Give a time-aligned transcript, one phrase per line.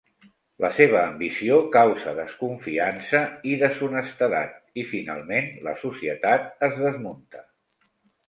[0.63, 7.47] La seva ambició causa desconfiança i deshonestedat i, finalment, la societat es desmunta.